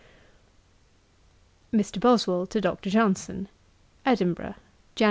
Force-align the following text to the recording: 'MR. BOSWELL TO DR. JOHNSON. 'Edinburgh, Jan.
'MR. 1.71 1.99
BOSWELL 1.99 2.47
TO 2.47 2.59
DR. 2.59 2.79
JOHNSON. 2.89 3.47
'Edinburgh, 4.03 4.55
Jan. 4.95 4.99